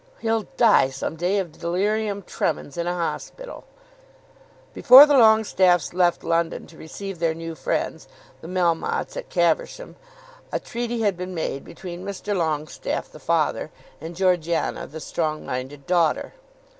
[0.19, 3.65] "He'll die some day of delirium tremens in a hospital!"
[4.73, 8.07] Before the Longestaffes left London to receive their new friends
[8.41, 9.95] the Melmottes at Caversham,
[10.51, 12.35] a treaty had been made between Mr.
[12.35, 13.69] Longestaffe, the father,
[14.01, 16.33] and Georgiana, the strong minded daughter.